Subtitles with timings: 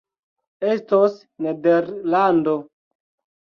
[0.71, 1.13] Estos
[1.45, 2.57] Nederlando!